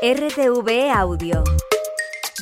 [0.00, 1.42] RTV Audio.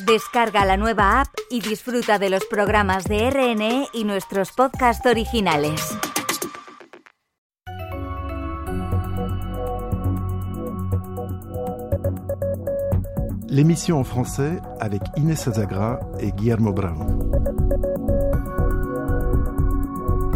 [0.05, 5.73] Descarga la nueva app y disfruta de los programas de RNE y nuestros podcasts originales.
[13.49, 17.07] L'émission en français avec Inès Azagra et Guillermo Brown.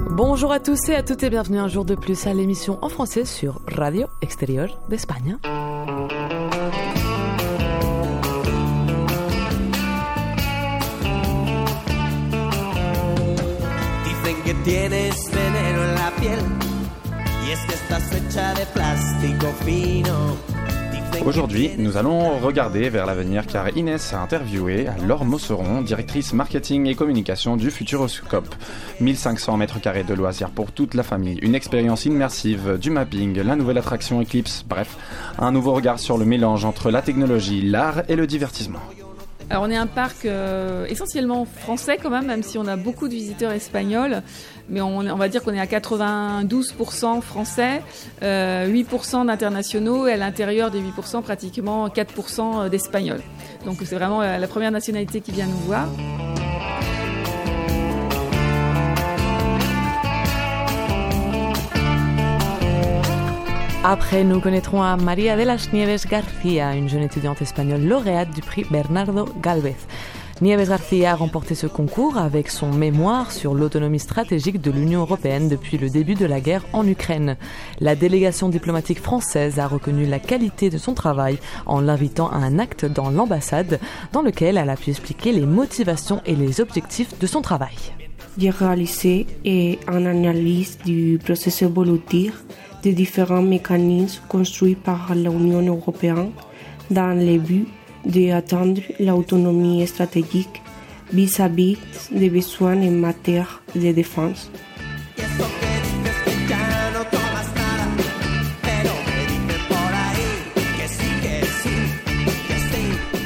[0.10, 2.90] Bonjour à tous et à toutes et bienvenue un jour de plus à l'émission en
[2.90, 5.38] français sur Radio Extérieur d'Espagne.
[14.64, 16.40] Tienes veneno en la piel
[17.48, 20.38] y es que estás hecha de plástico fino.
[20.92, 26.34] Dicen que Aujourd'hui, nous allons regarder vers l'avenir car Inès a interviewé Laure Mosseron, directrice
[26.34, 28.54] marketing et communication du Futuroscope.
[29.00, 33.56] 1500 mètres carrés de loisirs pour toute la famille, une expérience immersive, du mapping, la
[33.56, 34.98] nouvelle attraction Eclipse, bref,
[35.40, 38.82] un nouveau regard sur le mélange entre la technologie, l'art et le divertissement.
[39.52, 43.10] Alors on est un parc euh, essentiellement français quand même, même si on a beaucoup
[43.10, 44.22] de visiteurs espagnols,
[44.70, 47.82] mais on, va dire qu'on est à 92% français,
[48.24, 53.22] euh, 8% d'internationaux et à l'intérieur des 8% pratiquement 4% d'espagnols.
[53.66, 55.90] Donc c'est vraiment euh, la première nationalité qui vient nous voir.
[63.84, 68.64] Après, nous connaîtrons à de las Nieves García, une jeune étudiante espagnole lauréate du prix
[68.70, 69.76] Bernardo Galvez.
[70.40, 75.50] Nieves García a remporté ce concours avec son mémoire sur l'autonomie stratégique de l'Union européenne
[75.50, 77.38] depuis le début de la guerre en Ukraine.
[77.80, 82.60] La délégation diplomatique française a reconnu la qualité de son travail en l'invitant à un
[82.60, 83.80] acte dans l'ambassade
[84.14, 87.76] dans lequel elle a pu expliquer les motivations et les objectifs de son travail.
[88.38, 92.44] J'ai réalisé une analyse du processus évolutif
[92.82, 96.32] des différents mécanismes construits par l'Union européenne
[96.90, 97.68] dans le but
[98.06, 100.62] d'atteindre l'autonomie stratégique
[101.14, 101.78] vis-à-vis
[102.12, 104.50] des besoins en matière de défense.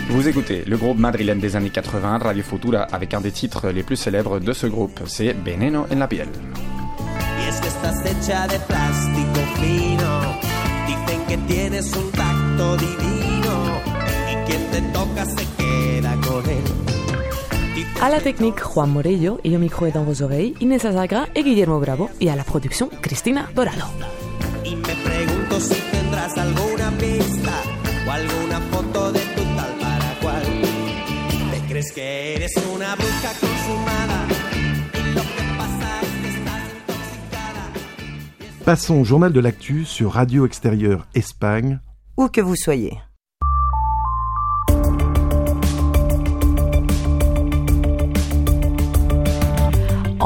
[0.09, 3.83] Vous écoutez le groupe madrilène des années 80, Radio Futura, avec un des titres les
[3.83, 6.29] plus célèbres de ce groupe, c'est Veneno en la piel.
[7.45, 9.14] Y es que estás hecha de plástico
[9.61, 10.21] fino.
[10.87, 13.81] Dicen que tienes un tacto divino
[14.31, 16.63] y quien te toca se queda con él.
[17.75, 21.27] Dicen À la technique, Juan Morello et au micro et dans vos oreilles, Inés Azagra
[21.35, 23.85] et Guillermo Bravo, et à la production, Cristina Dorado.
[24.63, 27.51] Y me pregunto si tendrás alguna pista
[28.07, 30.43] o alguna foto de tu tal para cual.
[31.51, 34.24] ¿Te crees que eres una bruja consumada?
[38.65, 41.79] Passons au journal de l'actu sur Radio Extérieure Espagne.
[42.17, 42.97] où que vous soyez.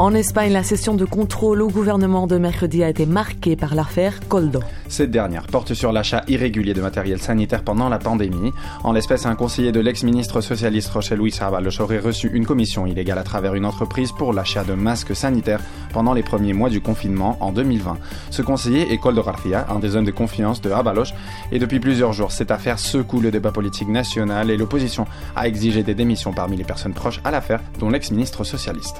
[0.00, 4.18] En Espagne, la session de contrôle au gouvernement de mercredi a été marquée par l'affaire
[4.30, 4.60] Coldo.
[4.88, 8.50] Cette dernière porte sur l'achat irrégulier de matériel sanitaire pendant la pandémie.
[8.82, 13.18] En l'espèce, un conseiller de l'ex-ministre socialiste Rochelle Luis Ábalos aurait reçu une commission illégale
[13.18, 15.60] à travers une entreprise pour l'achat de masques sanitaires
[15.92, 17.98] pendant les premiers mois du confinement en 2020.
[18.30, 21.12] Ce conseiller est Coldo García, un des hommes de confiance de Ábalos,
[21.52, 25.04] et depuis plusieurs jours, cette affaire secoue le débat politique national et l'opposition
[25.36, 28.96] a exigé des démissions parmi les personnes proches à l'affaire, dont l'ex-ministre socialiste.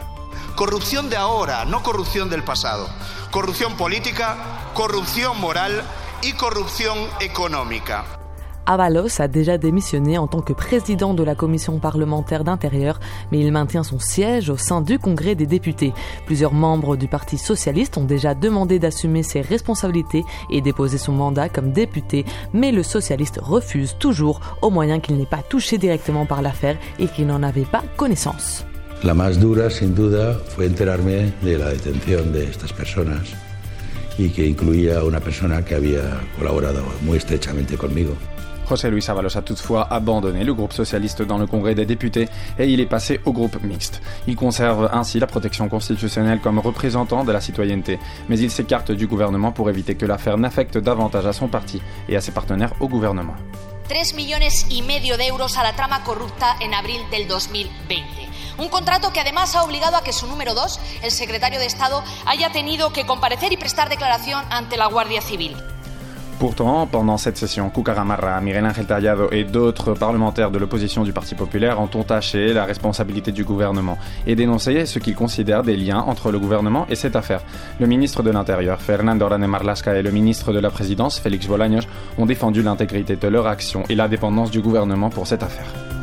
[0.55, 2.89] Corrupción de ahora, no corrupción del pasado.
[3.31, 4.37] Corrupción política,
[4.75, 5.83] corrupción moral
[6.23, 8.05] y corrupción económica.
[8.67, 13.01] Avalos a déjà démissionné en tant que président de la commission parlementaire d'intérieur,
[13.33, 15.93] mais il maintient son siège au sein du Congrès des députés.
[16.27, 21.49] Plusieurs membres du Parti socialiste ont déjà demandé d'assumer ses responsabilités et déposer son mandat
[21.49, 26.41] comme député, mais le socialiste refuse toujours, au moyen qu'il n'est pas touché directement par
[26.41, 28.65] l'affaire et qu'il n'en avait pas connaissance.
[29.03, 33.23] La más dura, sin duda, fue enterarme de la detención de estas personas
[34.19, 38.15] y que incluía a una persona que había colaborado muy estrechamente conmigo.
[38.67, 42.69] José Luis Ábalos a toutefois abandonné le groupe socialiste dans le Congrès des députés et
[42.69, 44.03] il est passé au groupe mixte.
[44.29, 47.99] Il conserve ainsi la protection constitutionnelle comme représentant de la citoyenneté,
[48.29, 52.17] mais il s'écarte du gouvernement pour éviter que l'affaire n'affecte davantage à son parti et
[52.17, 53.35] à ses partenaires au gouvernement.
[53.91, 58.29] 3 millones y medio de euros a la trama corrupta en abril del 2020.
[58.59, 62.05] Un contrato que además ha obligado a que su número dos, el secretario de Estado,
[62.25, 65.57] haya tenido que comparecer y prestar declaración ante la Guardia Civil.
[66.41, 71.35] Pourtant, pendant cette session, Cucaramarra, Miguel Ángel Tallado et d'autres parlementaires de l'opposition du Parti
[71.35, 76.31] populaire ont entaché la responsabilité du gouvernement et dénoncé ce qu'ils considèrent des liens entre
[76.31, 77.43] le gouvernement et cette affaire.
[77.79, 81.87] Le ministre de l'Intérieur, Fernando Rane Marlasca, et le ministre de la Présidence, Félix Bolaños,
[82.17, 86.00] ont défendu l'intégrité de leur action et l'indépendance du gouvernement pour cette affaire.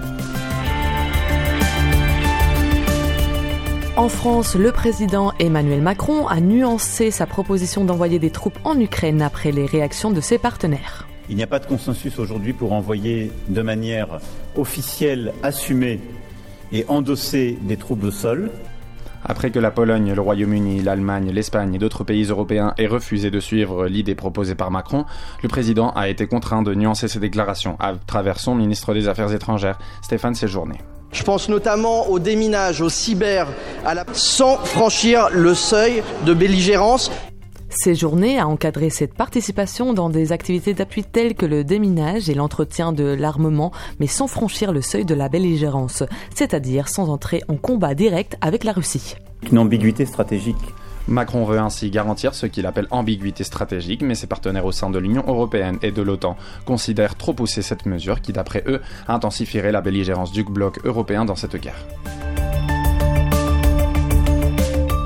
[3.97, 9.23] En France, le président Emmanuel Macron a nuancé sa proposition d'envoyer des troupes en Ukraine
[9.23, 11.07] après les réactions de ses partenaires.
[11.29, 14.19] Il n'y a pas de consensus aujourd'hui pour envoyer de manière
[14.55, 15.99] officielle, assumée
[16.71, 18.51] et endossée des troupes au sol.
[19.25, 23.39] Après que la Pologne, le Royaume-Uni, l'Allemagne, l'Espagne et d'autres pays européens aient refusé de
[23.39, 25.05] suivre l'idée proposée par Macron,
[25.41, 29.33] le président a été contraint de nuancer ses déclarations à travers son ministre des Affaires
[29.33, 30.75] étrangères, Stéphane Séjourné.
[31.11, 33.47] Je pense notamment au déminage, au cyber,
[33.85, 34.05] à la...
[34.13, 37.11] sans franchir le seuil de belligérance.
[37.69, 42.93] Séjourné a encadré cette participation dans des activités d'appui telles que le déminage et l'entretien
[42.93, 47.93] de l'armement, mais sans franchir le seuil de la belligérance, c'est-à-dire sans entrer en combat
[47.93, 49.15] direct avec la Russie.
[49.51, 50.55] Une ambiguïté stratégique
[51.07, 54.99] Macron veut ainsi garantir ce qu'il appelle ambiguïté stratégique, mais ses partenaires au sein de
[54.99, 59.81] l'Union européenne et de l'OTAN considèrent trop pousser cette mesure qui, d'après eux, intensifierait la
[59.81, 61.85] belligérance du bloc européen dans cette guerre.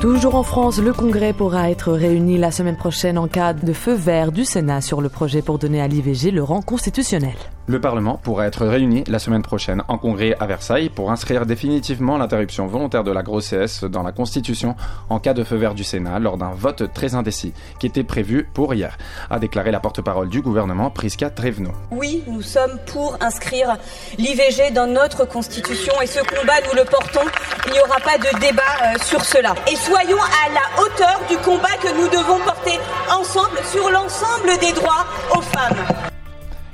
[0.01, 3.93] Toujours en France, le Congrès pourra être réuni la semaine prochaine en cas de feu
[3.93, 7.35] vert du Sénat sur le projet pour donner à l'IVG le rang constitutionnel.
[7.71, 12.17] Le Parlement pourra être réuni la semaine prochaine en congrès à Versailles pour inscrire définitivement
[12.17, 14.75] l'interruption volontaire de la grossesse dans la Constitution
[15.09, 18.45] en cas de feu vert du Sénat lors d'un vote très indécis qui était prévu
[18.53, 18.97] pour hier,
[19.29, 21.71] a déclaré la porte-parole du gouvernement Priska Trevno.
[21.91, 23.77] Oui, nous sommes pour inscrire
[24.17, 27.25] l'IVG dans notre Constitution et ce combat, nous le portons.
[27.67, 29.55] Il n'y aura pas de débat euh, sur cela.
[29.71, 32.77] Et soyons à la hauteur du combat que nous devons porter
[33.09, 36.10] ensemble sur l'ensemble des droits aux femmes.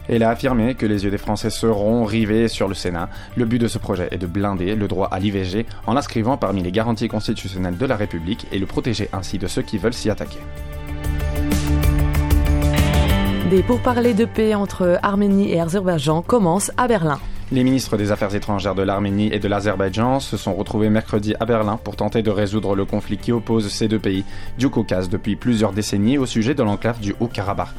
[0.09, 3.09] Elle a affirmé que les yeux des Français seront rivés sur le Sénat.
[3.35, 6.63] Le but de ce projet est de blinder le droit à l'IVG en l'inscrivant parmi
[6.63, 10.09] les garanties constitutionnelles de la République et le protéger ainsi de ceux qui veulent s'y
[10.09, 10.39] attaquer.
[13.49, 17.19] Des pourparlers de paix entre Arménie et Azerbaïdjan commencent à Berlin.
[17.49, 21.45] Les ministres des Affaires étrangères de l'Arménie et de l'Azerbaïdjan se sont retrouvés mercredi à
[21.45, 24.25] Berlin pour tenter de résoudre le conflit qui oppose ces deux pays
[24.59, 27.69] du Caucase depuis plusieurs décennies au sujet de l'enclave du Haut-Karabakh.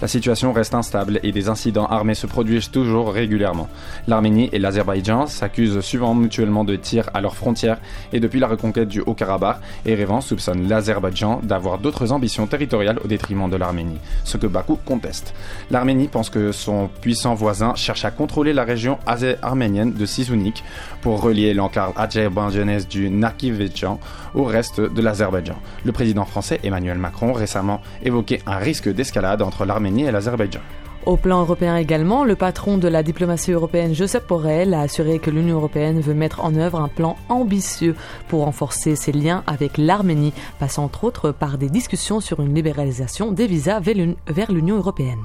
[0.00, 3.68] La situation reste instable et des incidents armés se produisent toujours régulièrement.
[4.06, 7.80] L'Arménie et l'Azerbaïdjan s'accusent souvent mutuellement de tirs à leurs frontières
[8.14, 13.50] et depuis la reconquête du Haut-Karabakh, Erevan soupçonne l'Azerbaïdjan d'avoir d'autres ambitions territoriales au détriment
[13.50, 15.34] de l'Arménie, ce que Bakou conteste.
[15.70, 18.96] L'Arménie pense que son puissant voisin cherche à contrôler la région
[19.42, 20.64] arménienne de Sisounik
[21.00, 24.00] pour relier l'enclave azerbaïdjanaise du Narkivedjan
[24.34, 25.56] au reste de l'Azerbaïdjan.
[25.84, 30.60] Le président français Emmanuel Macron récemment évoquait un risque d'escalade entre l'Arménie et l'Azerbaïdjan.
[31.06, 35.30] Au plan européen également, le patron de la diplomatie européenne, Joseph Borrell, a assuré que
[35.30, 37.94] l'Union européenne veut mettre en œuvre un plan ambitieux
[38.28, 43.32] pour renforcer ses liens avec l'Arménie, passant entre autres par des discussions sur une libéralisation
[43.32, 45.24] des visas vers l'Union européenne.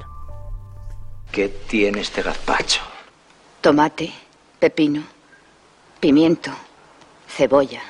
[1.34, 2.93] ¿Qué tiene este gazpacho?
[3.64, 4.12] Tomate,
[4.60, 5.04] pepino,
[6.02, 6.52] pimiento,
[7.30, 7.82] cebolla,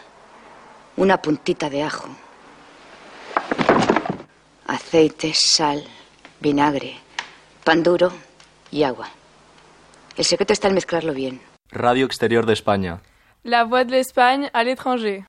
[0.98, 2.10] una puntita de ajo,
[4.68, 5.84] aceite, sal,
[6.40, 6.98] vinagre,
[7.64, 8.12] pan duro
[8.70, 9.10] y agua.
[10.16, 11.42] El secreto está en mezclarlo bien.
[11.72, 13.02] Radio Exterior de España.
[13.42, 15.26] La voix de l'Espagne à l'étranger.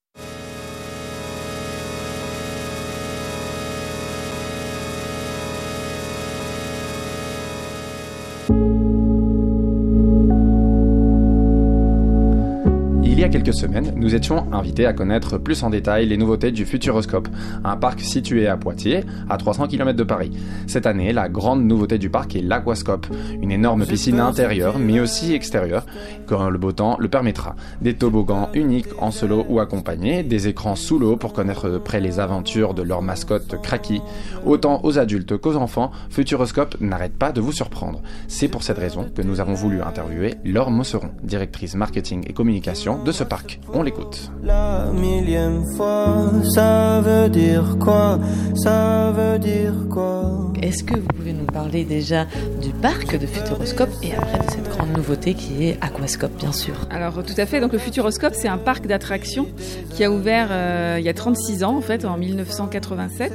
[13.55, 17.29] Quelques semaines, nous étions invités à connaître plus en détail les nouveautés du Futuroscope,
[17.65, 20.31] un parc situé à Poitiers, à 300 km de Paris.
[20.67, 23.06] Cette année, la grande nouveauté du parc est l'Aquascope,
[23.41, 25.87] une énorme piscine intérieure mais aussi extérieure,
[26.27, 27.55] quand le beau temps le permettra.
[27.81, 32.01] Des toboggans uniques en solo ou accompagnés, des écrans sous l'eau pour connaître de près
[32.01, 34.01] les aventures de leur mascotte Kraki.
[34.44, 38.03] Autant aux adultes qu'aux enfants, Futuroscope n'arrête pas de vous surprendre.
[38.29, 43.03] C'est pour cette raison que nous avons voulu interviewer Laure Mosseron, directrice marketing et communication
[43.03, 43.44] de ce parc.
[43.72, 44.31] On l'écoute.
[44.43, 48.19] La millième fois, ça veut dire quoi?
[48.55, 50.53] Ça veut dire quoi?
[50.63, 52.27] Est-ce que vous pouvez nous parler déjà
[52.63, 56.74] du parc de Futuroscope et après de cette grande nouveauté qui est Aquascope, bien sûr?
[56.91, 59.48] Alors tout à fait, donc le Futuroscope c'est un parc d'attractions
[59.91, 63.32] qui a ouvert euh, il y a 36 ans en fait, en 1987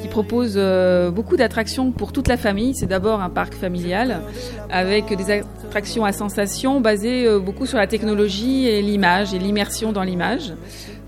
[0.00, 2.74] qui propose euh, beaucoup d'attractions pour toute la famille.
[2.74, 4.20] C'est d'abord un parc familial
[4.70, 9.92] avec des attractions à sensations basées euh, beaucoup sur la technologie et l'image et l'immersion
[9.92, 10.52] dans l'image.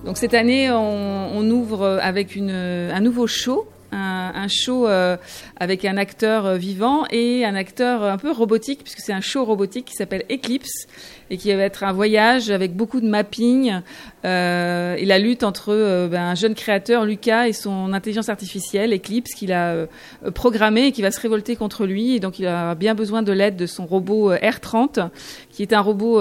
[0.05, 5.17] Donc cette année, on, ouvre avec une, un nouveau show, un show euh,
[5.57, 9.87] avec un acteur vivant et un acteur un peu robotique, puisque c'est un show robotique
[9.87, 10.87] qui s'appelle Eclipse
[11.31, 13.81] et qui va être un voyage avec beaucoup de mapping
[14.25, 18.93] euh, et la lutte entre euh, ben, un jeune créateur, Lucas, et son intelligence artificielle,
[18.93, 19.87] Eclipse, qu'il a euh,
[20.35, 22.15] programmé et qui va se révolter contre lui.
[22.15, 25.11] Et donc il a bien besoin de l'aide de son robot R30,
[25.51, 26.19] qui est un robot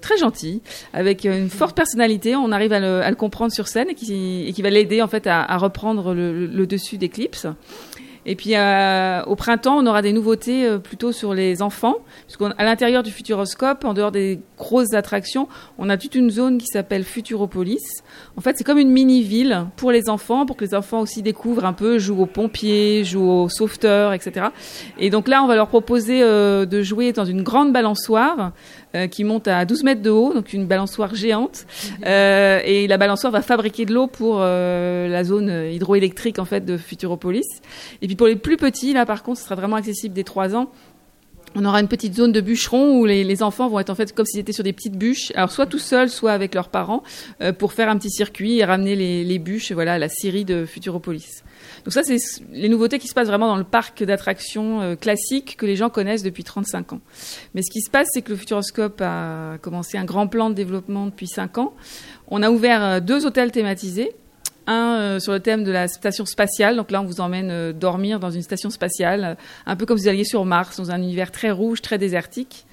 [0.00, 2.36] très gentil, avec une forte personnalité.
[2.36, 5.02] On arrive à le, à le comprendre sur scène et qui, et qui va l'aider
[5.02, 7.46] en fait à, à reprendre le, le dessus d'Eclipse.
[8.30, 12.62] Et puis euh, au printemps, on aura des nouveautés euh, plutôt sur les enfants, puisqu'à
[12.62, 17.04] l'intérieur du Futuroscope, en dehors des grosses attractions, on a toute une zone qui s'appelle
[17.04, 18.02] Futuropolis.
[18.36, 21.64] En fait, c'est comme une mini-ville pour les enfants, pour que les enfants aussi découvrent
[21.64, 24.48] un peu, jouent aux pompiers, jouent aux sauveteurs, etc.
[24.98, 28.52] Et donc là, on va leur proposer euh, de jouer dans une grande balançoire
[29.10, 31.66] qui monte à 12 mètres de haut, donc une balançoire géante.
[32.06, 36.64] Euh, et la balançoire va fabriquer de l'eau pour euh, la zone hydroélectrique en fait
[36.64, 37.46] de Futuropolis.
[38.02, 40.56] Et puis pour les plus petits, là par contre, ce sera vraiment accessible dès 3
[40.56, 40.70] ans
[41.54, 44.14] on aura une petite zone de bûcheron où les, les, enfants vont être en fait
[44.14, 47.02] comme s'ils étaient sur des petites bûches, alors soit tout seuls, soit avec leurs parents,
[47.40, 50.44] euh, pour faire un petit circuit et ramener les, les bûches, voilà, à la Syrie
[50.44, 51.42] de Futuropolis.
[51.84, 52.18] Donc ça, c'est
[52.52, 55.90] les nouveautés qui se passent vraiment dans le parc d'attractions euh, classique que les gens
[55.90, 57.00] connaissent depuis 35 ans.
[57.54, 60.54] Mais ce qui se passe, c'est que le Futuroscope a commencé un grand plan de
[60.54, 61.74] développement depuis 5 ans.
[62.28, 64.14] On a ouvert euh, deux hôtels thématisés
[64.68, 66.76] un euh, sur le thème de la station spatiale.
[66.76, 69.34] Donc là, on vous emmène euh, dormir dans une station spatiale, euh,
[69.66, 72.66] un peu comme si vous alliez sur Mars, dans un univers très rouge, très désertique.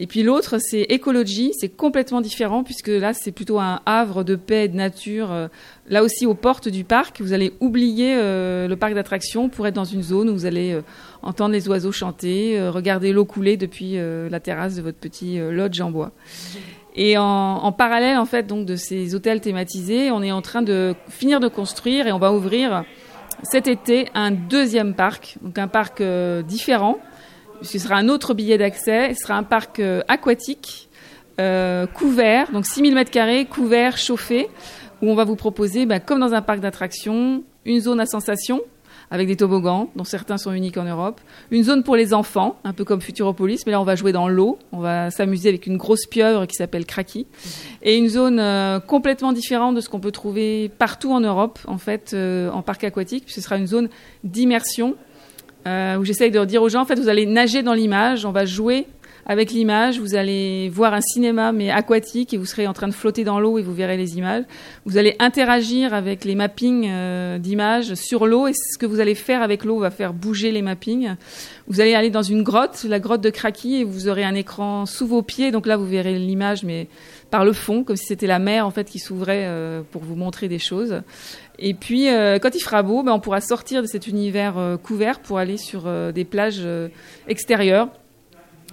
[0.00, 1.52] Et puis l'autre, c'est écologie.
[1.56, 5.48] C'est complètement différent puisque là, c'est plutôt un havre de paix et de nature.
[5.88, 9.84] Là aussi, aux portes du parc, vous allez oublier le parc d'attractions pour être dans
[9.84, 10.76] une zone où vous allez
[11.22, 15.92] entendre les oiseaux chanter, regarder l'eau couler depuis la terrasse de votre petit lodge en
[15.92, 16.10] bois.
[16.96, 20.62] Et en, en, parallèle, en fait, donc de ces hôtels thématisés, on est en train
[20.62, 22.84] de finir de construire et on va ouvrir
[23.42, 26.98] cet été un deuxième parc, donc un parc euh, différent.
[27.62, 29.14] Ce sera un autre billet d'accès.
[29.14, 30.88] Ce sera un parc euh, aquatique,
[31.40, 34.48] euh, couvert, donc 6000 mètres carrés, couvert, chauffé,
[35.02, 38.60] où on va vous proposer, bah, comme dans un parc d'attractions, une zone à sensation
[39.14, 41.20] avec des toboggans, dont certains sont uniques en Europe.
[41.52, 44.26] Une zone pour les enfants, un peu comme Futuropolis, mais là on va jouer dans
[44.26, 47.28] l'eau, on va s'amuser avec une grosse pieuvre qui s'appelle Kraki.
[47.82, 51.78] Et une zone euh, complètement différente de ce qu'on peut trouver partout en Europe, en
[51.78, 53.26] fait, euh, en parc aquatique.
[53.28, 53.88] Ce sera une zone
[54.24, 54.96] d'immersion,
[55.68, 58.32] euh, où j'essaye de dire aux gens, en fait, vous allez nager dans l'image, on
[58.32, 58.88] va jouer
[59.26, 62.92] avec l'image, vous allez voir un cinéma mais aquatique et vous serez en train de
[62.92, 64.44] flotter dans l'eau et vous verrez les images.
[64.84, 69.14] Vous allez interagir avec les mappings euh, d'images sur l'eau et ce que vous allez
[69.14, 71.14] faire avec l'eau va faire bouger les mappings.
[71.68, 74.84] Vous allez aller dans une grotte, la grotte de Kraki et vous aurez un écran
[74.84, 75.50] sous vos pieds.
[75.52, 76.88] Donc là, vous verrez l'image mais
[77.30, 80.16] par le fond, comme si c'était la mer en fait qui s'ouvrait euh, pour vous
[80.16, 81.00] montrer des choses.
[81.58, 85.20] Et puis, euh, quand il fera beau, ben, on pourra sortir de cet univers couvert
[85.20, 86.66] pour aller sur des plages
[87.26, 87.88] extérieures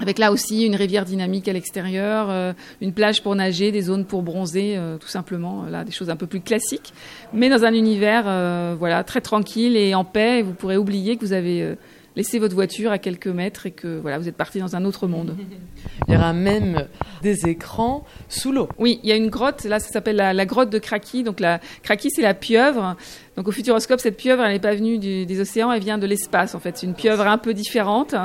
[0.02, 4.06] avec là aussi une rivière dynamique à l'extérieur, euh, une plage pour nager, des zones
[4.06, 6.94] pour bronzer, euh, tout simplement, là des choses un peu plus classiques,
[7.34, 10.40] mais dans un univers euh, voilà très tranquille et en paix.
[10.40, 11.76] Et vous pourrez oublier que vous avez
[12.16, 15.08] laissé votre voiture à quelques mètres et que voilà vous êtes parti dans un autre
[15.08, 15.36] monde.
[16.08, 16.88] Il y aura même
[17.22, 18.68] des écrans sous l'eau.
[18.80, 19.64] Oui, il y a une grotte.
[19.66, 21.24] Là, ça s'appelle la, la, grotte de Kraki.
[21.24, 22.96] Donc la Kraki, c'est la pieuvre.
[23.38, 26.06] Donc au Futuroscope, cette pieuvre, elle n'est pas venue du, des océans, elle vient de
[26.06, 26.54] l'espace.
[26.54, 28.16] En fait, c'est une pieuvre un peu différente.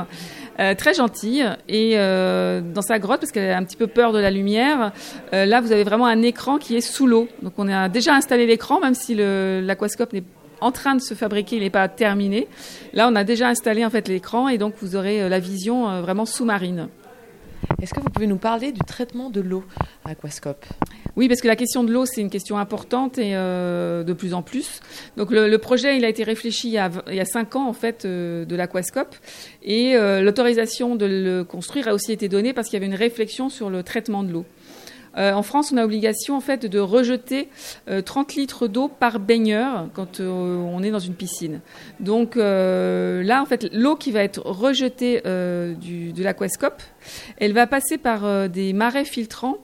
[0.59, 4.11] Euh, très gentille et euh, dans sa grotte parce qu'elle a un petit peu peur
[4.11, 4.91] de la lumière.
[5.33, 7.27] Euh, là, vous avez vraiment un écran qui est sous l'eau.
[7.43, 10.23] Donc, on a déjà installé l'écran, même si l'aquascope n'est
[10.59, 12.47] en train de se fabriquer, il n'est pas terminé.
[12.93, 16.25] Là, on a déjà installé en fait l'écran et donc vous aurez la vision vraiment
[16.25, 16.87] sous-marine.
[17.79, 19.63] Est-ce que vous pouvez nous parler du traitement de l'eau
[20.03, 20.65] à Aquascope?
[21.17, 24.35] Oui, parce que la question de l'eau, c'est une question importante et euh, de plus
[24.35, 24.81] en plus.
[25.17, 27.67] Donc le, projet, il a été réfléchi il y a, il y a cinq ans
[27.67, 29.15] en fait euh, de l'Aquascope
[29.63, 32.93] et euh, l'autorisation de le construire a aussi été donnée parce qu'il y avait une
[32.93, 34.45] réflexion sur le traitement de l'eau.
[35.17, 37.49] Euh, en France, on a obligation en fait de rejeter
[37.89, 41.61] euh, 30 litres d'eau par baigneur quand euh, on est dans une piscine.
[41.99, 45.21] Donc là, en fait, l'eau qui va être rejetée
[45.79, 46.81] du, de l'aquascope,
[47.37, 49.57] elle va passer par des marais filtrants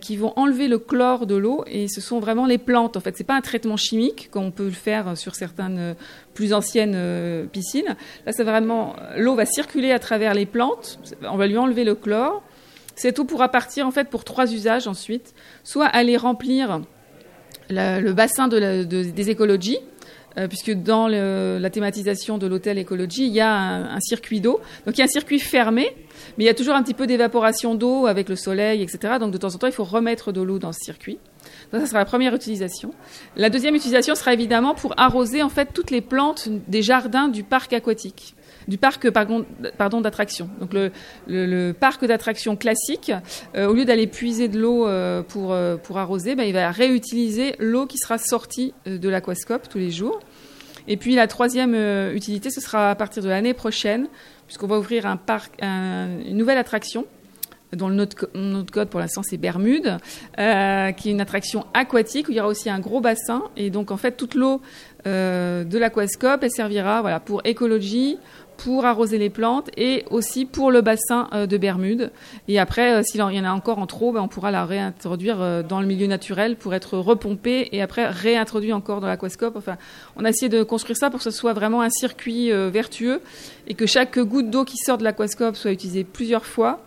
[0.00, 2.96] qui vont enlever le chlore de l'eau et ce sont vraiment les plantes.
[2.96, 5.94] En fait, c'est pas un traitement chimique comme on peut le faire sur certaines
[6.34, 7.96] plus anciennes piscines.
[8.26, 10.98] Là, c'est vraiment l'eau va circuler à travers les plantes.
[11.22, 12.42] On va lui enlever le chlore.
[13.02, 16.82] Cette eau pourra partir en fait pour trois usages ensuite, soit aller remplir
[17.68, 19.80] le bassin de des écologies,
[20.38, 24.60] euh, puisque dans la thématisation de l'hôtel écologie, il y a un, circuit d'eau.
[24.86, 25.96] Donc il y a un circuit fermé,
[26.38, 29.14] mais il y a toujours un petit peu d'évaporation d'eau avec le soleil, etc.
[29.18, 31.18] Donc de temps en temps, il faut remettre de l'eau dans ce circuit.
[31.72, 32.94] ça sera la première utilisation.
[33.34, 37.42] La deuxième utilisation sera évidemment pour arroser en fait toutes les plantes des jardins du
[37.42, 38.36] parc aquatique
[38.68, 40.48] du parc pardon, d'attraction.
[40.60, 40.72] Donc
[41.26, 43.12] le, parc d'attraction classique,
[43.56, 46.70] euh, au lieu d'aller puiser de l'eau euh, pour, euh, pour arroser, ben, il va
[46.70, 50.20] réutiliser l'eau qui sera sortie de l'aquascope tous les jours.
[50.88, 51.76] Et puis la troisième
[52.12, 54.08] utilité, ce sera à partir de l'année prochaine,
[54.46, 57.06] puisqu'on va ouvrir un parc, une nouvelle attraction
[57.72, 58.26] dont le notre,
[58.70, 59.96] code pour l'instant c'est Bermude,
[60.36, 63.92] qui est une attraction aquatique où il y aura aussi un gros bassin et donc
[63.92, 64.60] en fait toute l'eau
[65.06, 68.18] de l'aquascope elle servira voilà pour écologie,
[68.64, 72.10] pour arroser les plantes et aussi pour le bassin euh, de Bermude.
[72.48, 75.80] Et après, s'il y en a encore en trop, ben, on pourra la réintroduire dans
[75.80, 79.56] le milieu naturel pour être repompée et après réintroduit encore dans l'aquascope.
[79.56, 79.76] Enfin,
[80.16, 83.20] on a essayé de construire ça pour que ce soit vraiment un circuit vertueux
[83.66, 86.80] et que chaque goutte d'eau qui sort de l'aquascope soit utilisée plusieurs fois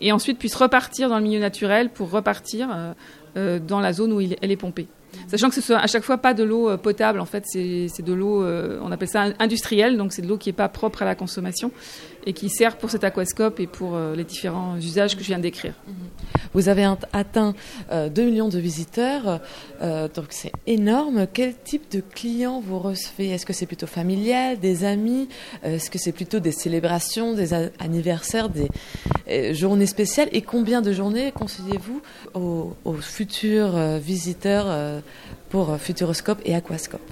[0.00, 2.92] et ensuite puisse repartir dans le milieu naturel pour repartir euh,
[3.36, 4.88] euh, dans la zone où elle est pompée.
[5.28, 8.02] Sachant que ce soit à chaque fois pas de l'eau euh, potable, en fait, c'est
[8.02, 11.04] de l'eau, on appelle ça industrielle, donc c'est de l'eau qui n'est pas propre à
[11.04, 11.70] la consommation
[12.26, 15.42] et qui sert pour cet aquascope et pour les différents usages que je viens de
[15.42, 15.74] décrire.
[16.52, 17.54] Vous avez atteint
[17.92, 19.40] 2 millions de visiteurs,
[19.80, 21.26] donc c'est énorme.
[21.32, 23.30] Quel type de clients vous recevez?
[23.30, 25.28] Est-ce que c'est plutôt familial, des amis?
[25.62, 30.28] Est-ce que c'est plutôt des célébrations, des anniversaires, des journées spéciales?
[30.32, 32.02] Et combien de journées conseillez-vous
[32.34, 35.02] aux futurs visiteurs
[35.50, 37.02] pour Futuroscope et Aquascope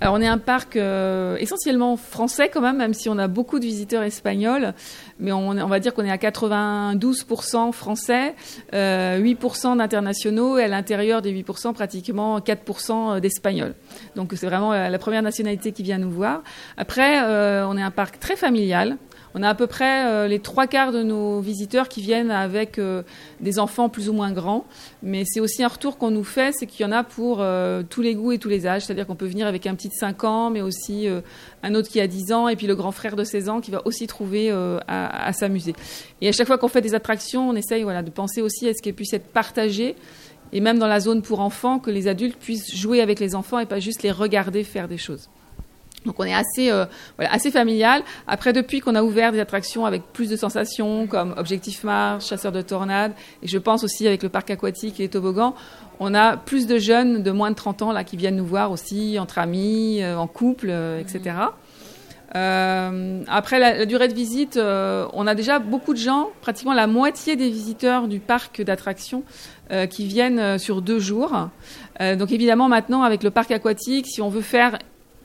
[0.00, 3.58] alors on est un parc euh, essentiellement français quand même, même si on a beaucoup
[3.58, 4.74] de visiteurs espagnols,
[5.18, 8.34] mais on, on va dire qu'on est à 92% français,
[8.74, 13.74] euh, 8% d'internationaux et à l'intérieur des 8% pratiquement 4% d'espagnols.
[14.14, 16.42] Donc c'est vraiment la première nationalité qui vient nous voir.
[16.76, 18.98] Après, euh, on est un parc très familial.
[19.34, 22.78] On a à peu près euh, les trois quarts de nos visiteurs qui viennent avec
[22.78, 23.02] euh,
[23.40, 24.64] des enfants plus ou moins grands.
[25.02, 27.82] Mais c'est aussi un retour qu'on nous fait, c'est qu'il y en a pour euh,
[27.88, 28.84] tous les goûts et tous les âges.
[28.86, 31.06] C'est-à-dire qu'on peut venir avec un petit de 5 ans, mais aussi
[31.62, 33.70] un autre qui a 10 ans, et puis le grand frère de 16 ans qui
[33.70, 34.50] va aussi trouver
[34.88, 35.74] à, s'amuser.
[36.20, 38.72] Et à chaque fois qu'on fait des attractions, on essaye voilà, de penser aussi à
[38.74, 39.96] ce qu'elles puissent être partagées
[40.52, 43.58] et même dans la zone pour enfants, que les adultes puissent jouer avec les enfants
[43.58, 45.28] et pas juste les regarder faire des choses.
[46.04, 46.86] Donc on est assez, euh,
[47.16, 48.02] voilà, assez familial.
[48.26, 52.52] Après, depuis qu'on a ouvert des attractions avec plus de sensations, comme Objectif Mars, Chasseur
[52.52, 53.12] de tornades,
[53.42, 55.54] et je pense aussi avec le parc aquatique et les toboggans,
[56.00, 58.70] on a plus de jeunes de moins de 30 ans là qui viennent nous voir
[58.70, 61.36] aussi, entre amis, euh, en couple, euh, etc.
[62.32, 67.48] après la, durée de visite, on a déjà beaucoup de gens, pratiquement la moitié des
[67.48, 69.22] visiteurs du parc d'attractions
[69.88, 71.48] qui viennent sur deux jours.
[71.98, 74.76] donc évidemment maintenant avec le parc aquatique, si on veut faire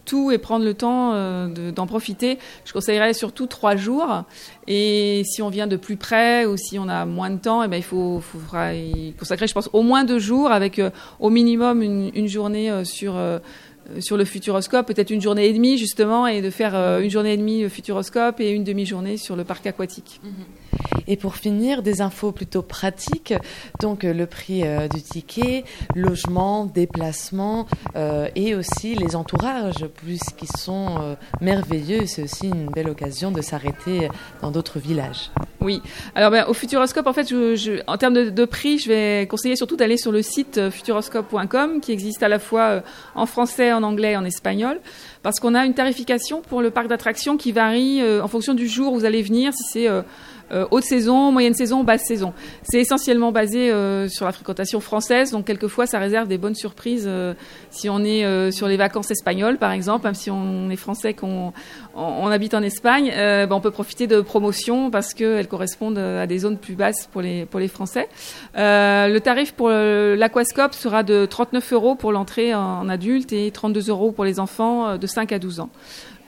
[0.06, 2.38] tout et prendre le temps euh, d'en profiter.
[2.66, 4.24] Je conseillerais surtout trois jours.
[4.68, 7.68] Et si on vient de plus près ou si on a moins de temps, eh
[7.68, 8.40] ben, il faut, faut
[9.18, 10.90] consacrer, je pense, au moins deux jours avec euh,
[11.20, 13.16] au minimum une, journée euh, sur
[14.00, 17.38] sur le Futuroscope, peut-être une journée et demie justement, et de faire une journée et
[17.38, 20.22] demie Futuroscope et une demi-journée sur le parc aquatique.
[20.24, 20.32] Mhm.
[21.08, 23.34] Et pour finir, des infos plutôt pratiques,
[23.82, 25.64] donc euh, le prix du ticket,
[25.96, 27.68] logement, déplacement
[28.36, 32.06] et aussi les entourages, puisqu'ils sont merveilleux.
[32.06, 34.08] C'est aussi une belle occasion de s'arrêter
[34.42, 35.32] dans d'autres villages.
[35.62, 35.82] Oui.
[36.16, 39.76] Alors ben, au Futuroscope, en fait, je, en termes de, prix, je vais conseiller surtout
[39.76, 42.82] d'aller sur le site futuroscope.com qui existe à la fois
[43.16, 44.80] en français, en anglais en espagnol,
[45.22, 48.68] parce qu'on a une tarification pour le parc d'attractions qui varie euh, en fonction du
[48.68, 50.02] jour où vous allez venir, si c'est euh, euh,
[50.72, 52.34] haute saison, moyenne saison, basse saison.
[52.64, 57.06] C'est essentiellement basé euh, sur la fréquentation française, donc quelquefois ça réserve des bonnes surprises
[57.08, 57.34] euh,
[57.70, 61.54] si on est sur les vacances espagnoles, par exemple, même si on est français, qu'on
[61.96, 66.40] on, habite en Espagne, ben, on peut profiter de promotions parce qu'elles correspondent à des
[66.40, 68.08] zones plus basses pour les pour les Français.
[68.56, 74.12] le tarif pour l'aquascope sera de 39 euros pour l'entrée en adulte et 32 euros
[74.12, 75.70] pour les enfants de 5 à 12 ans.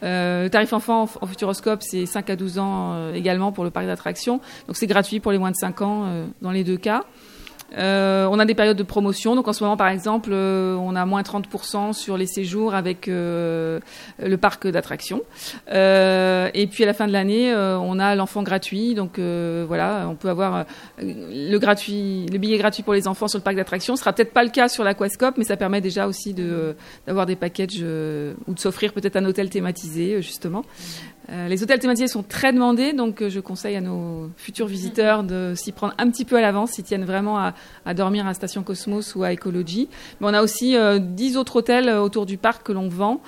[0.04, 3.70] Euh, le tarif enfant en Futuroscope, c'est 5 à 12 ans euh, également pour le
[3.70, 4.40] parc d'attractions.
[4.68, 7.04] Donc c'est gratuit pour les moins de 5 ans euh, dans les deux cas.
[7.78, 9.36] Euh, on a des périodes de promotion.
[9.36, 13.08] Donc en ce moment, par exemple, euh, on a moins 30% sur les séjours avec
[13.08, 13.80] euh,
[14.20, 15.22] le parc d'attractions.
[15.68, 18.96] et puis à la fin de l'année, on a l'enfant gratuit.
[18.96, 20.66] Donc voilà, on peut avoir
[21.00, 23.96] le gratuit, le billet gratuit pour les enfants sur le parc d'attractions.
[23.96, 26.34] Ce sera peut-être pas le cas sur l'aquascope, mais ça permet déjà aussi
[27.06, 30.64] d'avoir des packages ou de s'offrir peut-être un hôtel thématisé justement.
[31.32, 35.24] Euh, les hôtels thématisés sont très demandés, donc euh, je conseille à nos futurs visiteurs
[35.24, 38.62] de s'y prendre un petit peu à l'avance s'ils tiennent vraiment à, dormir à Station
[38.62, 39.90] Cosmos ou à Ecology.
[40.20, 43.22] Mais on a aussi euh, 10 autres hôtels euh, autour du parc que l'on vend,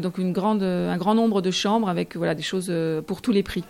[0.00, 2.72] donc une grande, un grand nombre de chambres avec voilà, des choses
[3.06, 3.64] pour tous les prix.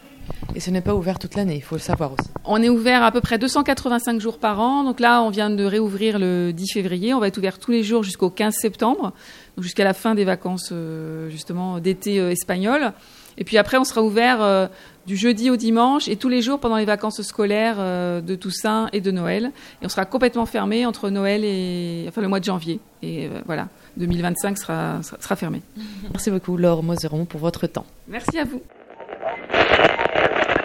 [0.54, 2.30] Et ce n'est pas ouvert toute l'année, il faut le savoir aussi.
[2.44, 4.84] On est ouvert à peu près 285 jours par an.
[4.84, 7.14] Donc là, on vient de réouvrir le 10 février.
[7.14, 9.12] On va être ouvert tous les jours jusqu'au 15 septembre,
[9.58, 10.72] jusqu'à la fin des vacances
[11.30, 12.92] justement d'été espagnol.
[13.38, 14.66] Et puis après, on sera ouvert euh,
[15.06, 19.00] du jeudi au dimanche et tous les jours pendant les vacances scolaires de Toussaint et
[19.00, 19.52] de Noël.
[19.82, 22.80] Et on sera complètement fermé entre Noël et enfin le mois de janvier.
[23.02, 23.68] Et voilà,
[23.98, 25.60] 2025 sera, sera, sera fermé.
[26.12, 27.84] Merci beaucoup, Laure Moseron, pour votre temps.
[28.08, 28.62] Merci à vous.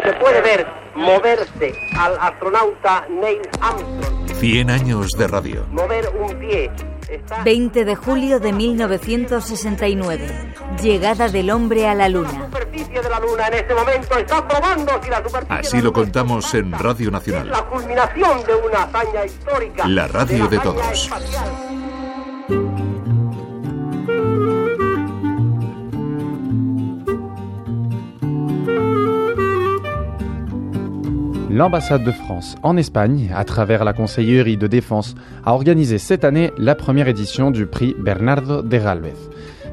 [0.09, 1.47] se puede ver moverse
[1.97, 4.27] al astronauta Neil Armstrong.
[4.39, 5.61] 100 años de radio.
[5.71, 6.69] Mover un pie.
[7.43, 10.53] 20 de julio de 1969.
[10.81, 12.49] Llegada del hombre a la luna.
[12.71, 12.99] Este
[15.49, 17.49] Así lo contamos en Radio Nacional.
[17.49, 19.87] la culminación de una hazaña histórica.
[19.87, 21.09] La radio de todos.
[31.51, 36.51] L'ambassade de France en Espagne, à travers la Conseillerie de défense, a organisé cette année
[36.59, 39.15] la première édition du prix Bernardo de Galvez.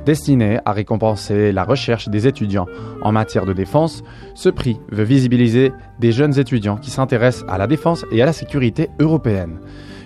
[0.07, 2.67] Destiné à récompenser la recherche des étudiants
[3.03, 4.03] en matière de défense,
[4.35, 8.33] ce prix veut visibiliser des jeunes étudiants qui s'intéressent à la défense et à la
[8.33, 9.59] sécurité européenne.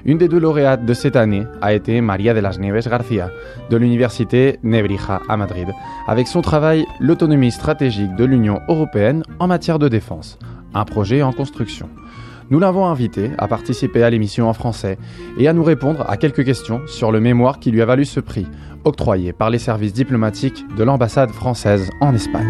[0.05, 3.31] Une des deux lauréates de cette année a été Maria de las Nieves García
[3.69, 5.69] de l'université Nebrija à Madrid,
[6.09, 10.39] avec son travail L'autonomie stratégique de l'Union européenne en matière de défense,
[10.75, 11.89] un projet en construction.
[12.51, 14.99] Nous l'avons invitée à participer à l'émission en français
[15.39, 18.19] et à nous répondre à quelques questions sur le mémoire qui lui a valu ce
[18.19, 18.47] prix,
[18.85, 22.47] octroyé par les services diplomatiques de l'ambassade française en Espagne.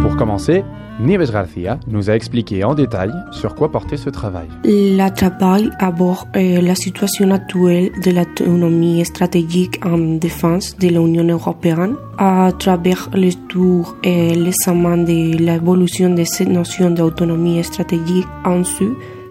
[0.00, 0.64] Pour commencer,
[1.00, 4.48] Nieves García nous a expliqué en détail sur quoi portait ce travail.
[4.64, 11.94] Le travail aborde euh, la situation actuelle de l'autonomie stratégique en défense de l'Union européenne
[12.18, 18.88] à travers l'étude et l'examen de l'évolution de cette notion d'autonomie stratégique ainsi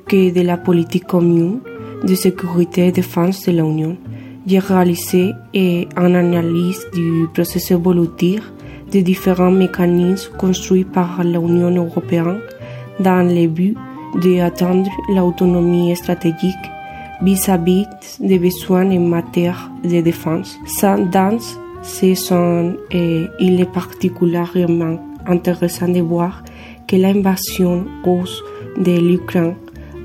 [0.08, 1.60] que de la politique commune
[2.04, 3.96] de sécurité et défense de l'Union.
[4.48, 8.52] J'ai réalisé une analyse du processus évolutif
[8.92, 12.40] des différents mécanismes construits par l'Union européenne
[13.00, 13.76] dans le but
[14.16, 16.56] d'atteindre l'autonomie stratégique
[17.22, 17.86] vis-à-vis
[18.20, 20.58] des besoins en matière de défense.
[20.82, 21.38] Dans
[21.82, 22.14] ce
[23.40, 26.44] il est particulièrement intéressant de voir
[26.88, 28.42] que l'invasion russe
[28.78, 29.56] de l'Ukraine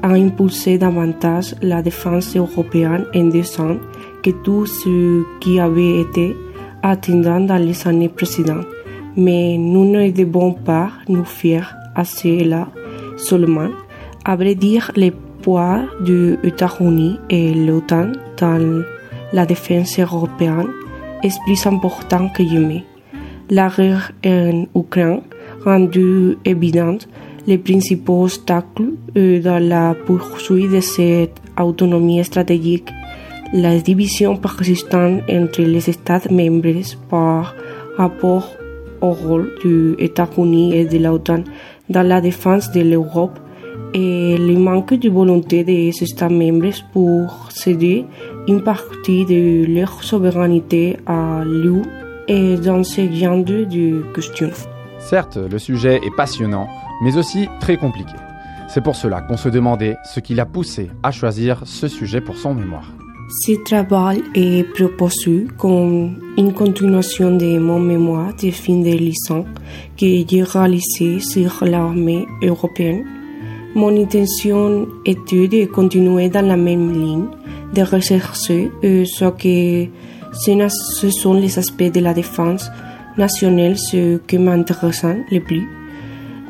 [0.03, 3.79] a impulsé davantage la défense européenne en deux ans
[4.23, 6.37] que tout ce qui avait été
[6.83, 8.74] atteint dans les années précédentes.
[9.17, 12.69] Mais nous ne devons pas nous fier à cela
[13.17, 13.71] seulement.
[14.25, 15.11] À vrai dire, le
[15.43, 18.83] poids des États-Unis et l'OTAN dans
[19.33, 20.69] la défense européenne
[21.23, 22.85] est plus important que jamais.
[23.51, 25.21] La guerre en Ukraine
[25.65, 27.09] rendu évidente
[27.47, 32.91] les principaux obstacles euh, dans la poursuite de cette autonomie stratégique,
[33.53, 37.55] la division persistante entre les États membres par
[37.99, 38.49] rapport
[39.05, 41.45] au rôle des États-Unis et de l'OTAN
[41.89, 43.39] dans la défense de l'Europe
[43.93, 48.05] et le manque de volonté des États membres pour céder
[48.49, 51.83] une partie de leur souveraineté à l'UE
[52.27, 54.51] et dans ce genre de questions.
[54.99, 56.67] Certes, le sujet est passionnant,
[57.03, 58.15] mais aussi très compliqué.
[58.69, 62.37] C'est pour cela qu'on se demandait ce qui l'a poussé à choisir ce sujet pour
[62.37, 62.91] son mémoire.
[63.29, 69.47] Ce travail est proposé comme une continuation de mon mémoire de fin de licence
[69.97, 73.05] que j'ai réalisé sur l'armée européenne.
[73.75, 77.25] Mon intention était de continuer dans la même ligne,
[77.73, 79.89] de rechercher euh, ce que
[80.33, 82.71] ce sont les aspects de la défense
[83.17, 85.67] nationale ce qui m'intéresse le plus.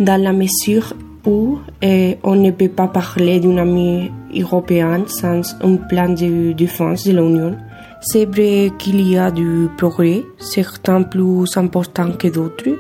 [0.01, 0.93] Dans la mesure
[1.27, 7.05] où euh, on ne peut pas parler d'une amie européenne sans un plan de défense
[7.07, 7.57] de l'Union,
[8.01, 12.77] c'est vrai qu'il y a du progrès, certains plus importants que d'autres,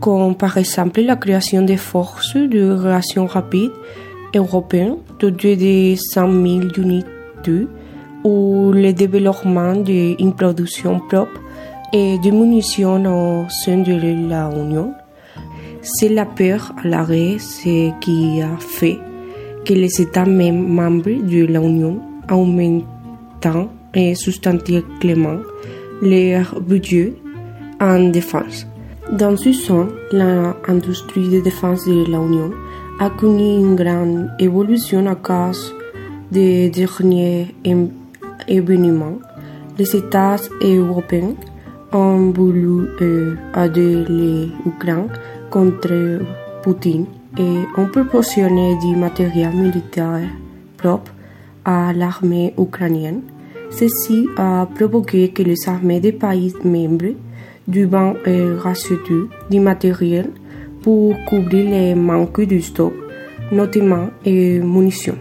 [0.00, 3.70] comme par exemple la création des forces de réaction rapide
[4.34, 6.42] européennes dotées de 100 000
[6.76, 7.68] unités
[8.24, 11.40] ou le développement d'une production propre
[11.92, 13.92] et de munitions au sein de
[14.28, 14.92] la Union.
[15.84, 17.36] C'est la peur à l'arrêt
[18.00, 18.98] qui a fait
[19.64, 22.84] que les États mem- membres de l'Union augmentent
[23.94, 25.38] et substantiellement
[26.02, 27.12] leur budget
[27.80, 28.66] en défense.
[29.12, 32.50] Dans ce sens, l'industrie de défense de l'Union
[32.98, 35.74] a connu une grande évolution à cause
[36.32, 37.90] des derniers em-
[38.48, 39.18] événements.
[39.78, 41.34] Les États européens
[41.92, 45.08] ont voulu euh, aider l'Ukraine
[45.54, 46.20] contre
[46.64, 47.06] Poutine
[47.38, 50.28] et ont proportionné du matériel militaire
[50.76, 51.12] propre
[51.64, 53.20] à l'armée ukrainienne.
[53.70, 57.14] Ceci a provoqué que les armées des pays membres
[57.68, 58.14] du banc
[58.58, 59.14] racheté
[59.48, 60.30] du matériel
[60.82, 62.92] pour couvrir les manques du stock,
[63.52, 65.18] notamment et munitions.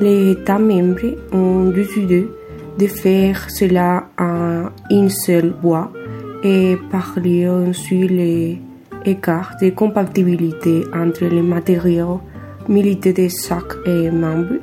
[0.00, 2.26] Les États membres ont décidé
[2.80, 5.92] de faire cela en une seule voie
[6.42, 8.60] et parler ainsi les
[9.04, 12.20] écarts de compatibilité entre les matériaux
[12.68, 14.54] militaires de chaque membre,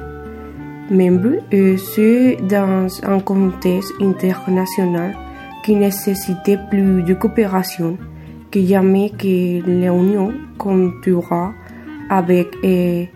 [0.89, 5.15] membre et ce dans un contexte international
[5.63, 7.97] qui nécessitait plus de coopération
[8.52, 11.54] que jamais que l'Union comptera
[12.10, 12.58] avec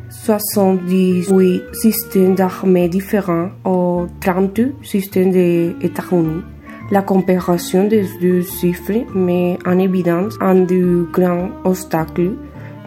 [0.10, 6.44] 78 systèmes d'armées différents ou 30 systèmes des États-Unis.
[6.94, 12.34] La comparaison des deux chiffres met en évidence un de grands obstacles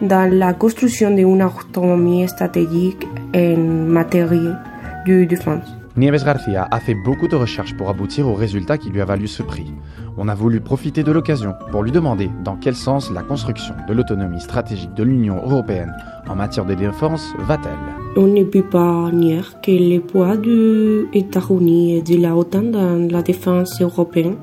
[0.01, 5.67] dans la construction d'une autonomie stratégique en matière de défense.
[5.97, 9.27] Nieves Garcia a fait beaucoup de recherches pour aboutir au résultat qui lui a valu
[9.27, 9.73] ce prix.
[10.19, 13.93] On a voulu profiter de l'occasion pour lui demander dans quel sens la construction de
[13.93, 15.93] l'autonomie stratégique de l'Union européenne
[16.27, 18.21] en matière de défense va-t-elle?
[18.21, 23.11] On ne peut pas nier que le poids des États-Unis et de la OTAN dans
[23.11, 24.37] la défense européenne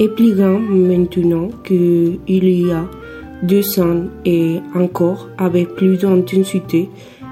[0.00, 2.84] est plus grand maintenant qu'il y a
[3.44, 6.90] deux ans et encore avec plus d'intensité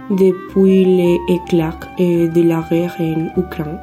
[0.08, 3.78] depuis les éclats de la guerre en Ukraine.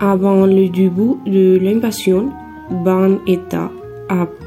[0.00, 2.30] Avant le début de l'invasion,
[2.70, 3.70] 20 États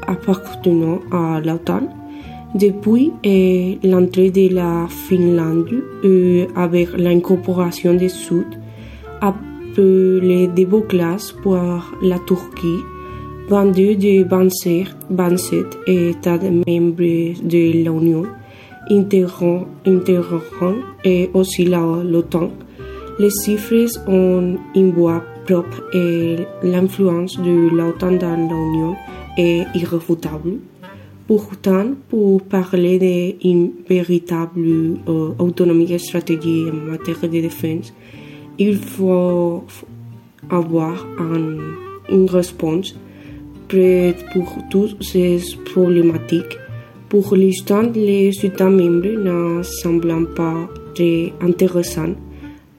[0.06, 1.88] appartenant à l'OTAN
[2.54, 3.12] depuis
[3.82, 5.72] l'entrée de la Finlande
[6.04, 8.46] euh, avec l'incorporation du Sud,
[9.20, 11.56] appelée des classes pour
[12.02, 12.80] la Turquie,
[13.48, 14.24] 22 de
[15.10, 18.24] 27 États membres de l'Union
[18.90, 19.64] intégrant,
[21.04, 22.50] et aussi l'OTAN.
[23.18, 28.96] Les chiffres ont une voix propre et l'influence de l'OTAN dans l'Union
[29.36, 30.58] est irréfutable.
[31.26, 37.92] Pourtant, pour parler d'une véritable euh, autonomie stratégique en matière de défense,
[38.58, 39.64] il faut
[40.50, 42.94] avoir une réponse
[43.68, 46.58] prête pour toutes ces problématiques
[47.12, 52.14] pour l'instant, les États membres ne semblent pas très intéressants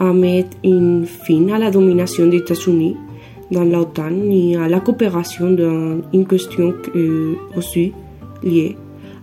[0.10, 2.96] à mettre une fin à la domination des États-Unis
[3.52, 6.74] dans l'OTAN ni à la coopération dans une question
[7.56, 7.94] aussi
[8.44, 8.76] liée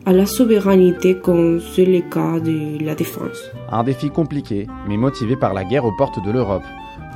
[0.07, 3.51] à la souveraineté comme c'est le cas de la défense.
[3.71, 6.65] Un défi compliqué, mais motivé par la guerre aux portes de l'Europe.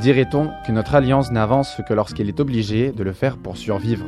[0.01, 4.07] Dirait-on que notre alliance n'avance que lorsqu'elle est obligée de le faire pour survivre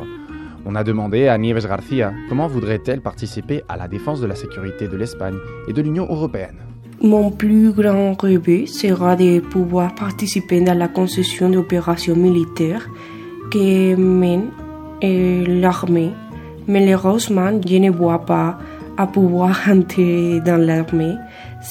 [0.69, 4.89] on a demandé à Nieves Garcia comment voudrait-elle participer à la défense de la sécurité
[4.89, 5.37] de l'Espagne
[5.69, 6.66] et de l'Union européenne.
[7.03, 12.89] Mon plus grand rêve sera de pouvoir participer dans la concession d'opérations militaires
[13.51, 14.47] que mène
[15.03, 16.13] l'armée.
[16.67, 18.59] Malheureusement, je ne vois pas
[18.97, 21.17] à pouvoir entrer dans l'armée,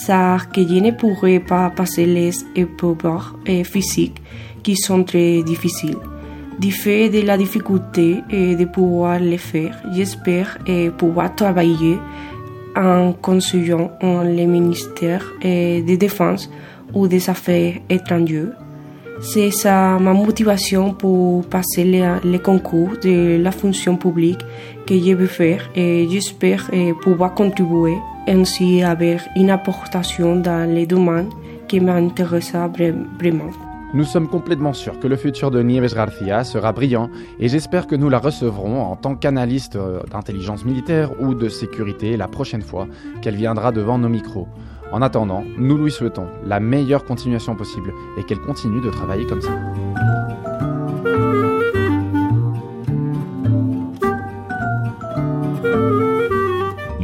[0.06, 3.34] car que je ne pourrai pas passer les épreuves
[3.64, 4.22] physiques
[4.62, 5.98] qui sont très difficiles.
[6.60, 10.60] Du fait de la difficulté de pouvoir le faire, j'espère
[10.98, 11.98] pouvoir travailler
[12.76, 13.92] en conseillant
[14.24, 16.50] les ministères de défense
[16.94, 18.54] ou des affaires étrangères.
[19.22, 24.42] C'est ça ma motivation pour passer les, concours de la fonction publique
[24.86, 26.70] que je veux faire et j'espère
[27.02, 27.96] pouvoir contribuer
[28.28, 31.30] ainsi avec une apportation dans les domaines
[31.68, 32.70] qui m'intéressent
[33.18, 33.75] vraiment.
[33.96, 37.96] Nous sommes complètement sûrs que le futur de Nieves Garcia sera brillant et j'espère que
[37.96, 42.90] nous la recevrons en tant qu'analyste euh, d'intelligence militaire ou de sécurité la prochaine fois
[43.22, 44.50] qu'elle viendra devant nos micros.
[44.92, 49.42] En attendant, nous lui souhaitons la meilleure continuation possible et qu'elle continue de travailler comme
[49.42, 49.52] ça.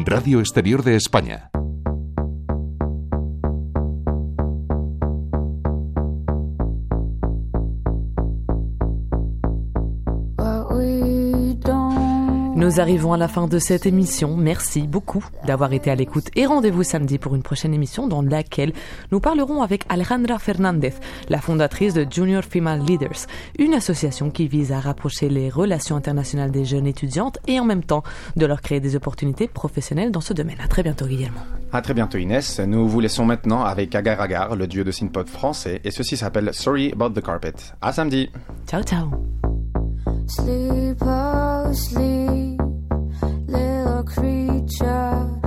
[0.08, 1.51] Radio Exterior de España.
[12.62, 14.38] Nous arrivons à la fin de cette émission.
[14.38, 18.71] Merci beaucoup d'avoir été à l'écoute et rendez-vous samedi pour une prochaine émission dans laquelle
[19.12, 20.93] nous parlerons avec Alejandra Fernandez,
[21.28, 23.26] la fondatrice de Junior Female Leaders,
[23.58, 27.84] une association qui vise à rapprocher les relations internationales des jeunes étudiantes et en même
[27.84, 28.04] temps
[28.36, 30.58] de leur créer des opportunités professionnelles dans ce domaine.
[30.63, 31.39] À très bientôt Guillermo.
[31.74, 32.60] À très bientôt Inès.
[32.60, 36.52] Nous vous laissons maintenant avec Agar Agar, le duo de synthpop français et ceci s'appelle
[36.54, 37.56] Sorry About the Carpet.
[37.82, 38.30] À samedi.
[38.67, 39.10] Ciao ciao.
[41.97, 42.50] I
[44.13, 45.40] creature.